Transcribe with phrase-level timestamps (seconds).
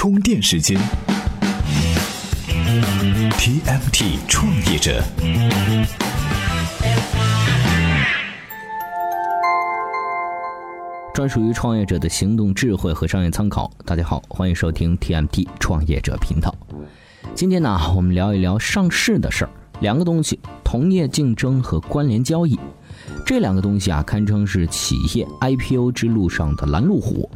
[0.00, 0.80] 充电时间
[3.36, 5.04] ，TMT 创业者。
[11.12, 13.70] 专属于创业者的行动智慧和商业参考。
[13.84, 16.54] 大家好，欢迎收听 TMT 创业者频道。
[17.34, 19.50] 今天呢，我们聊一聊上市的事儿。
[19.80, 22.58] 两个东西：同业竞争和关联交易。
[23.26, 27.30] 这两个东西啊，堪称是企业 IPO 之路上的拦路虎。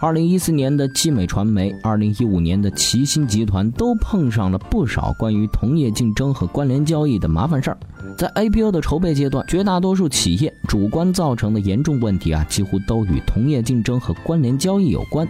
[0.00, 7.78] 二零一四年的集美传媒，二零一五年的齐心集团，都碰上了不少关于同业竞争和关联交易的麻烦事儿。
[8.16, 15.26] 在 IPO 的筹备阶段，绝大多数企业主观造成的严重问题啊，几乎都与同业竞争和关联交易有关。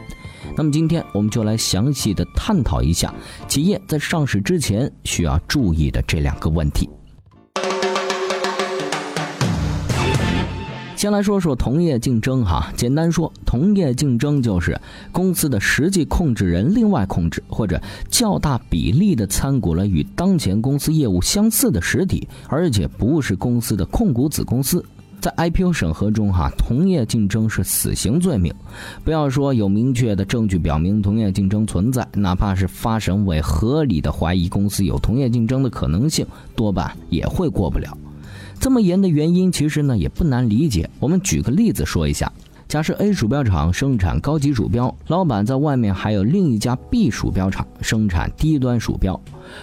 [0.54, 3.12] 那么今天我们就来详细的探讨一下
[3.48, 6.86] 企业在上市之前需要注意的这两个问题。
[10.98, 14.76] 先来说说同业竞争哈，简单说，同业竞争就是
[15.12, 17.80] 公司的实际控制人另外控制或者
[18.10, 24.84] 较大比例的参股了与当前公司业务相似的实体，而且不是公司的控股子公司。
[25.20, 28.52] 在 IPO 审核中哈，同业竞争是死刑罪名。
[29.04, 37.96] 不要说有明确的证据表明同业竞争存在，哪怕是发审委合理的怀疑公司有同业竞争的可能性，多半也会过不了。
[38.60, 40.88] 这么严的原因，其实呢也不难理解。
[40.98, 42.32] 我们举个例子说一下：
[42.66, 49.18] 假设 A 鼠标厂生产高级鼠标，老板在外面还有另一家 B 鼠标厂生产低端鼠标。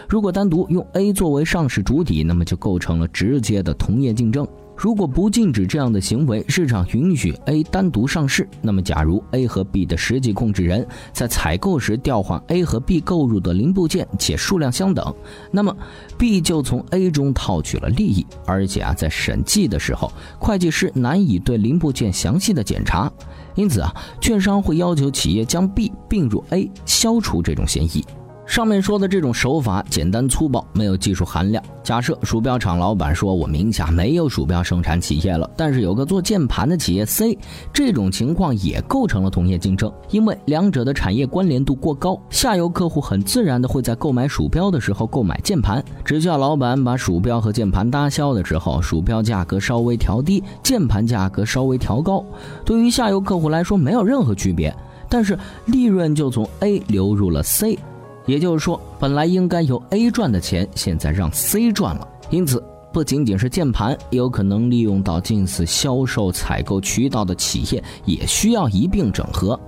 [0.10, 4.48] 如果单独用 A 作为上市主体，那么就构成了直接的同业竞争。
[4.78, 15.14] 如果不禁止这样的行为，市场允许 A 单独上市，那么假如 A 和 B 的实际控制人在采购时调换 A 和 B 购入的零部件且数量相等，
[15.50, 15.76] 那么
[16.18, 23.12] B 就从 A 中套取了利益，而且啊，在审计的时候，会计师难以对零部件详细的检查，
[23.56, 28.06] 因此啊，券商会要求企业将 B 并入 A，消除这种嫌疑。
[28.46, 31.62] 上面说的这种手法简单粗暴，没有技术含量。
[31.84, 37.38] 假设鼠标厂老板说：“我名下没有鼠标生产企业了，但是有个做键盘的企业 C。”
[37.74, 45.84] 这种情况也构成了同业竞争，因为两者的产业关联度过高，下游客户很自然的会在购买鼠标的时候购买键盘。
[46.04, 52.24] 只需要老板把鼠标和键盘搭销的时候，鼠标价格稍微调低，键盘价格稍微调高，
[52.64, 54.74] 对于下游客户来说没有任何区别，
[55.10, 57.78] 但是利润就从 A 流入了 C。
[58.26, 62.08] 也就是说，本来应该由 A 赚的钱，现在让 C 赚了。
[62.30, 69.60] 因此，不仅仅是键盘，有可能利用到近似销售采购渠道的企业，也需要一并整合。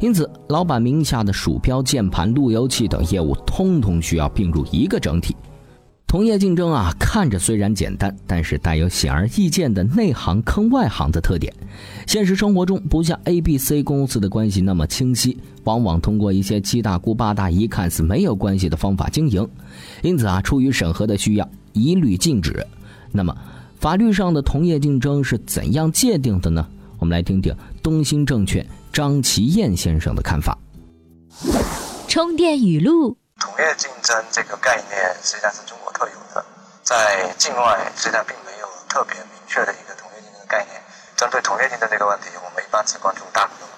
[0.00, 5.34] 因此，老板名下的鼠标、键盘、路由器等业务，通通需要并入一个整体。
[6.14, 11.52] 同业竞争啊，看着虽然简单，但是带有显而易见的内行坑外行的特点。
[12.06, 19.44] 现实生活中不像 A、B、C 公司的关系那么清晰，往往通过一些七大姑八大姨看似没有关系的方法经营。
[20.02, 22.64] 因此啊，出于审核的需要，一律禁止。
[23.10, 23.36] 那么，
[23.80, 26.64] 法律上的同业竞争是怎样界定的呢？
[27.00, 30.56] 我们来听听东兴证券张其燕先生的看法。
[32.06, 33.16] 充电语录。
[33.40, 35.76] 同业竞争这个概念实际上是中，
[36.84, 40.80] 在境外实际上并没有特别明确的一个同业竞争的概念。
[41.16, 43.68] 针对同业竞争这个问题，我们一般只关注大股东，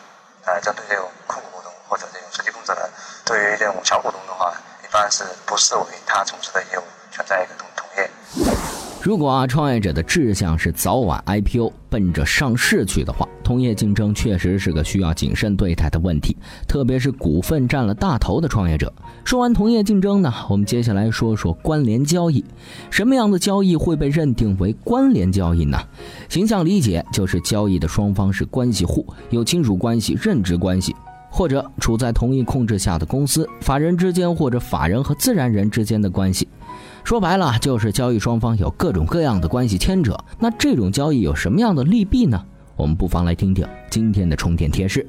[0.45, 2.91] 呃，针对这种控股股东或者这种实际控制人，
[3.25, 4.53] 对于这种小股东的话，
[4.83, 7.66] 一般是不视为他从事的业务存在一个。
[9.07, 16.37] 如果啊，创业者的志向是早晚 IPO，奔着上市去的话，同业竞争确实是个需要谨慎对待的问题，
[16.67, 18.93] 特别是股份占了大头的创业者。
[19.25, 22.45] 说完同业竞争呢，我们接下来说说关联交易。
[22.91, 25.79] 什么样的交易会被认定为关联交易呢？
[26.29, 30.93] 形象理解就是交易的双方是关系户，有亲属关系、任职关系，
[31.31, 36.49] 或者处在同一控制下的公司，法人之间或者法人和自然人之间的关系。
[37.07, 40.19] 说白了，就是交易双方有各种各样的关系牵扯。
[40.41, 42.45] 那这种交易有什么样的利弊呢？
[42.75, 45.09] 我们不妨来听听今天的充电贴士。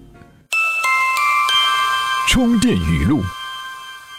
[2.30, 3.20] 充电语录：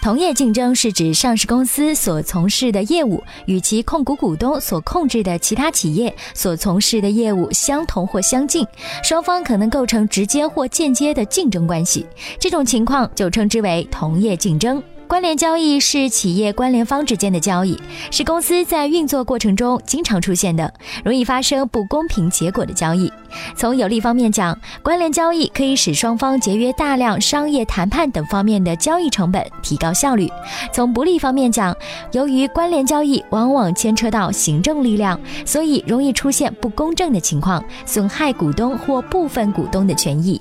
[0.02, 8.66] 同业竞争是指上市公司所从事的业务与其控股股东所控制的其他企业所从事的业务相同或相近，
[9.04, 12.04] 双方可能构成直接或间接的竞争关系。
[12.40, 14.82] 这种情况就称之为同业竞争。
[15.08, 20.70] 关联交易是企业关联方之间的交易，是公司在运作过程中经常出现的、
[21.02, 23.10] 容易发生不公平结果的交易。
[23.56, 30.28] 从有利方面讲，关联交易可以使双方节约大量商业谈判等方面的交易成本，提高效率；
[30.74, 31.74] 从不利方面讲，
[32.12, 40.38] 由于关联交易往往牵扯到行政力量，所以容易出现不公正的情况，损害股东或部分股东的权益。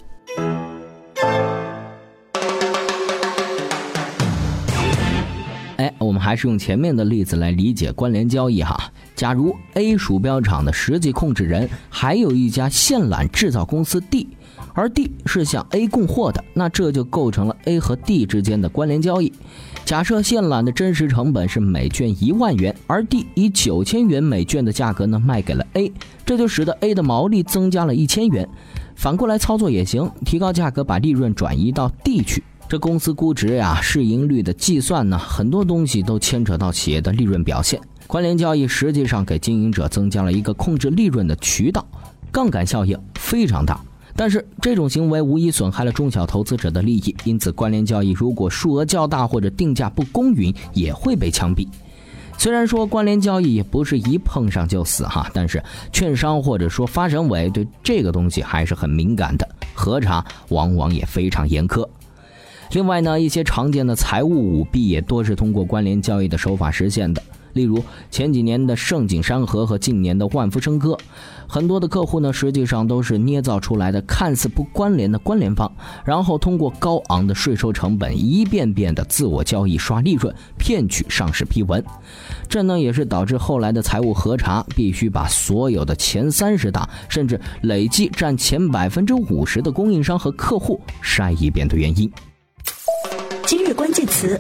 [6.28, 8.78] 还是用前面的例子来理解关联交易哈。
[9.16, 14.28] 假如 A 鼠标厂的实际控制人还有一家线缆制造公司 D，
[14.74, 19.32] 而 D 是向 A 供货的，那这就构成了 A 和 D 之间的关联交易。
[19.86, 25.94] 假设线缆的真实成本是每卷一万元，而 D 以九千元每卷的价格呢卖给了 A，
[26.26, 28.46] 这就使得 A 的毛利增加了一千元。
[28.98, 32.44] 反过来操作也行，提高价格把利润转移到 D 去。
[32.70, 37.80] 这公司估值呀、市盈率的计算呢，很多东西都牵扯到企业的利润表现。
[38.08, 41.86] 关联交易实际上给经营者增加了一个控制利润的渠道，
[42.30, 43.80] 杠杆效应非常大。
[44.18, 51.66] 但是这种行为无疑损害了中小投资者的利益，因此关联交易如果数额较大或者定价不公允，也会被枪毙。
[52.38, 61.88] 虽然说关联交易也不是一碰上就死哈，但是券商或者说发审委对这个东西还是很敏感的，核查往往也非常严苛。
[62.72, 67.22] 另外呢，一些常见的财务舞弊也多是通过关联交易的手法实现的。
[67.54, 70.96] 例如前几年的盛景山河和近年的万福生科，
[71.48, 75.72] 很多的客户呢，实际上都是捏造出来的看似不关联的关联方，
[76.06, 81.84] 然后通过高昂的税收成本，一遍遍的自我交易刷利润，骗取上市批文。
[82.48, 92.12] 这呢，也是导致后来的财务核查必须把所有的前三十大，甚至累计占前百分之五十的供应商和客户筛一遍的原因。
[93.48, 94.38] 今日关键词。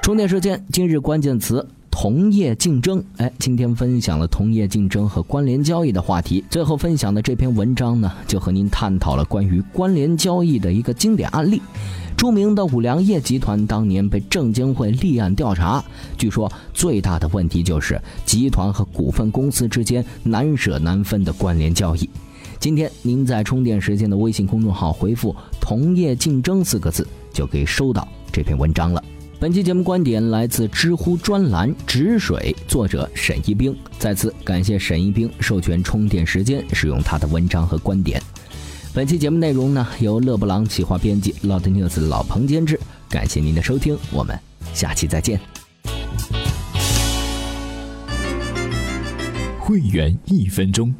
[0.00, 3.04] 充电时间，今日关键词：同业竞争。
[3.18, 6.42] 哎，今天分享了同业竞争和关联交易的话题。
[6.48, 11.60] 最后分享的这篇文章呢，就和您探讨了关于关联交易的一个经典案例。
[12.16, 15.84] 著名的五粮液集团当年被证监会立案调查，
[16.16, 22.08] 据说最大的问题就是集团和股份公司之间难舍难分的关联交易。
[22.60, 29.02] 今天您在充电时间的微信公众号回复“同业竞争”四个字，就可以收到这篇文章了。
[29.38, 33.76] 本期节目观点来自知乎专栏“止水”，作者沈一冰。
[33.96, 38.20] 再次感谢沈一冰授权充电时间使用他的文章和观点。
[38.92, 42.80] 本期节目内容呢，由勒布朗企划编辑，Loud News 老彭监制。
[43.08, 44.36] 感谢您的收听，我们
[44.74, 45.38] 下期再见。
[49.60, 50.92] 会员一分钟。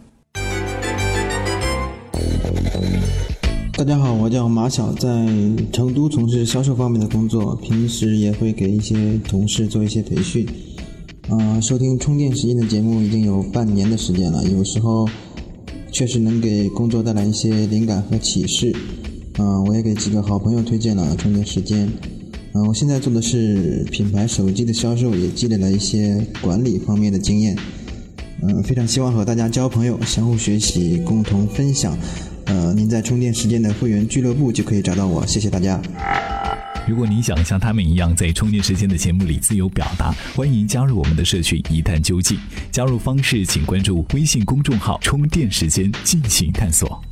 [3.76, 5.08] 大家好，我叫马晓，在
[5.72, 10.46] 成都从事销售方面的工作，平时也会给一些同事做一些培训。
[11.28, 15.08] 啊、收听充电时间的节目已经有半年的时间了，有时候
[15.92, 18.74] 确实能给工作带来一些灵感和启示。
[19.36, 21.86] 啊、我也给几个好朋友推荐了充电时间。
[22.52, 27.56] 啊、我现在做的是品牌手机的销售，也积累了一些管理方面的经验。
[28.42, 31.96] 嗯、非常希望和大家交朋友，相互学习，共同分享。
[32.48, 35.80] 呃，您在充电时间的会员俱乐部就可以找到我，谢谢大家。
[36.88, 42.38] 如果您想像他们一样在充电时间的节目里自由表达，欢迎加入我们的社群一探究竟。
[42.70, 47.04] 加入方式请关注微信公众号“充电时间”进行探索。